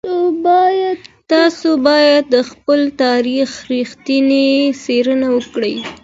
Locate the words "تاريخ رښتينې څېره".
3.03-5.15